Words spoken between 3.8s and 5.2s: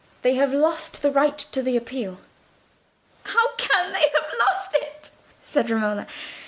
they have lost it?"